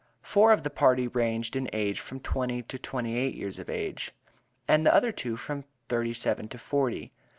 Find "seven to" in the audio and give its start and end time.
6.15-6.57